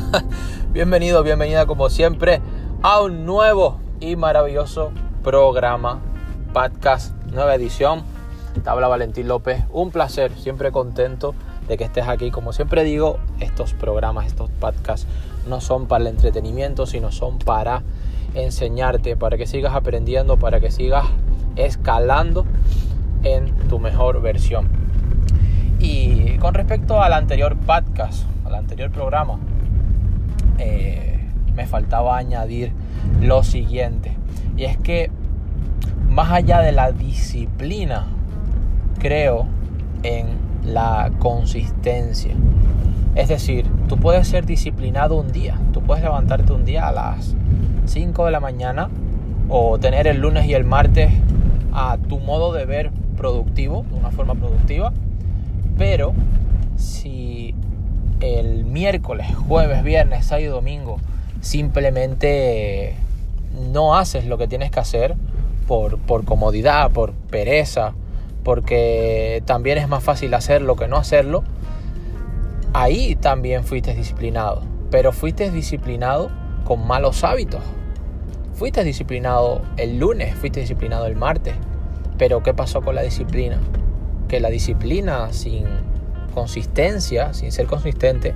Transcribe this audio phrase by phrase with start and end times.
[0.72, 2.40] Bienvenido, bienvenida como siempre
[2.82, 4.90] a un nuevo y maravilloso
[5.22, 6.00] programa,
[6.52, 8.02] podcast, nueva edición.
[8.62, 11.34] Te habla Valentín López, un placer, siempre contento
[11.68, 12.30] de que estés aquí.
[12.30, 15.06] Como siempre digo, estos programas, estos podcasts
[15.46, 17.82] no son para el entretenimiento, sino son para
[18.34, 21.04] enseñarte, para que sigas aprendiendo, para que sigas
[21.56, 22.46] escalando
[23.24, 24.68] en tu mejor versión.
[25.78, 29.38] Y con respecto al anterior podcast, al anterior programa,
[30.58, 31.20] eh,
[31.54, 32.72] me faltaba añadir
[33.20, 34.12] lo siguiente.
[34.56, 35.10] Y es que
[36.08, 38.06] más allá de la disciplina,
[38.98, 39.46] creo
[40.02, 40.26] en
[40.64, 42.34] la consistencia.
[43.14, 47.34] Es decir, tú puedes ser disciplinado un día, tú puedes levantarte un día a las
[47.86, 48.88] 5 de la mañana
[49.48, 51.12] o tener el lunes y el martes
[51.72, 54.92] a tu modo de ver productivo, de una forma productiva,
[55.76, 56.12] pero
[56.76, 57.54] si
[58.72, 60.98] miércoles, jueves, viernes, sábado y domingo
[61.42, 62.94] simplemente
[63.72, 65.14] no haces lo que tienes que hacer
[65.66, 67.94] por, por comodidad, por pereza,
[68.44, 71.44] porque también es más fácil hacerlo que no hacerlo,
[72.72, 74.62] ahí también fuiste disciplinado.
[74.90, 76.30] Pero fuiste disciplinado
[76.64, 77.62] con malos hábitos.
[78.54, 81.54] Fuiste disciplinado el lunes, fuiste disciplinado el martes.
[82.18, 83.58] Pero ¿qué pasó con la disciplina?
[84.28, 85.66] Que la disciplina sin
[86.32, 88.34] consistencia, sin ser consistente,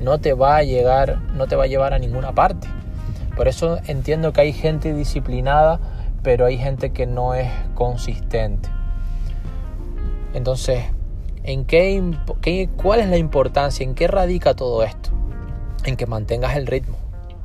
[0.00, 2.68] no te va a llegar, no te va a llevar a ninguna parte.
[3.36, 5.80] Por eso entiendo que hay gente disciplinada,
[6.22, 8.68] pero hay gente que no es consistente.
[10.34, 10.84] Entonces,
[11.42, 12.02] ¿en qué,
[12.40, 13.84] qué, ¿cuál es la importancia?
[13.84, 15.10] ¿En qué radica todo esto?
[15.84, 16.96] En que mantengas el ritmo.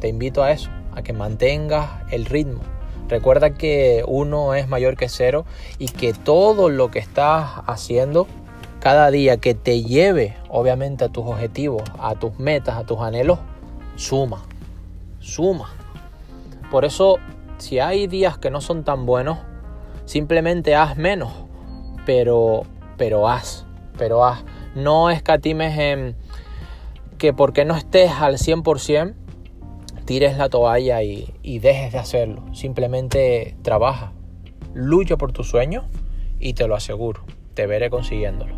[0.00, 2.60] Te invito a eso, a que mantengas el ritmo.
[3.08, 5.46] Recuerda que uno es mayor que cero
[5.78, 8.26] y que todo lo que estás haciendo
[8.80, 13.38] cada día que te lleve obviamente a tus objetivos, a tus metas, a tus anhelos,
[13.96, 14.44] suma,
[15.18, 15.70] suma.
[16.70, 17.16] Por eso,
[17.58, 19.38] si hay días que no son tan buenos,
[20.04, 21.32] simplemente haz menos,
[22.06, 22.62] pero,
[22.96, 23.66] pero haz,
[23.96, 24.44] pero haz.
[24.74, 26.16] No escatimes en
[27.18, 29.14] que porque no estés al 100%,
[30.04, 32.44] tires la toalla y, y dejes de hacerlo.
[32.54, 34.12] Simplemente trabaja,
[34.72, 35.84] lucha por tus sueños
[36.38, 38.57] y te lo aseguro, te veré consiguiéndolo.